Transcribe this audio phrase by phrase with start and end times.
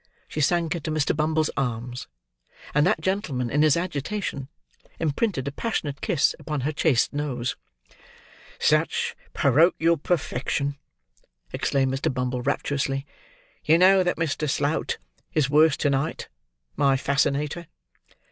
[0.27, 1.15] She sank into Mr.
[1.15, 2.07] Bumble's arms;
[2.73, 4.47] and that gentleman in his agitation,
[4.97, 7.55] imprinted a passionate kiss upon her chaste nose.
[8.57, 10.79] "Such porochial perfection!"
[11.53, 12.11] exclaimed Mr.
[12.11, 13.05] Bumble, rapturously.
[13.63, 14.49] "You know that Mr.
[14.49, 14.97] Slout
[15.35, 16.29] is worse to night,
[16.75, 17.67] my fascinator?"